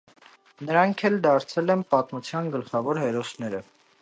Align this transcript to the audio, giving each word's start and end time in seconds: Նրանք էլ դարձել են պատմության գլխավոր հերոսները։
Նրանք 0.69 1.03
էլ 1.11 1.19
դարձել 1.27 1.75
են 1.75 1.85
պատմության 1.93 2.51
գլխավոր 2.57 3.05
հերոսները։ 3.07 3.67